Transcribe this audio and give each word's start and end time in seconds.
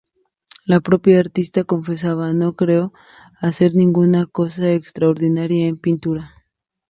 La 0.65 0.79
propia 0.79 1.19
artista 1.19 1.63
confesaba: 1.63 2.33
"No 2.33 2.55
creo 2.55 2.91
hacer 3.39 3.75
ninguna 3.75 4.25
cosa 4.25 4.71
extraordinaria 4.73 5.67
en 5.67 5.77
pintura. 5.77 6.43